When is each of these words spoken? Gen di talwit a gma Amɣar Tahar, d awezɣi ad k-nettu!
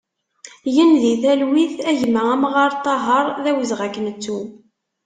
Gen 0.73 0.91
di 1.01 1.13
talwit 1.21 1.75
a 1.89 1.91
gma 1.99 2.21
Amɣar 2.33 2.73
Tahar, 2.83 3.25
d 3.43 3.45
awezɣi 3.49 3.83
ad 3.87 3.91
k-nettu! 3.95 4.39